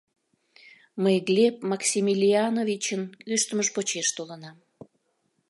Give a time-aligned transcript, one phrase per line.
[1.03, 4.57] Мый Глеб Максимилиановичын кӱштымыж почеш толынам.